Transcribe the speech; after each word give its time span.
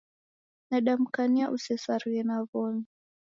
Nadamkania 0.69 1.45
usesarighe 1.55 2.21
na 2.27 2.37
w'omi. 2.47 2.83